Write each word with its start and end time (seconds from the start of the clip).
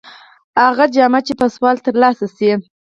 هغه 0.65 0.85
جامه 0.95 1.19
چې 1.27 1.33
په 1.39 1.45
سوال 1.55 1.77
تر 1.85 1.95
لاسه 2.01 2.27
شي. 2.35 2.51